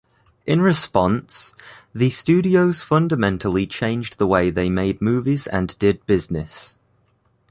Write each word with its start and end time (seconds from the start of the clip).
In 0.47 0.61
response, 0.61 1.53
the 1.93 2.09
studios 2.09 2.81
fundamentally 2.81 3.67
changed 3.67 4.17
the 4.17 4.25
way 4.25 4.49
they 4.49 4.67
made 4.67 4.99
movies 4.99 5.45
and 5.45 5.77
did 5.77 6.03
business. 6.07 6.79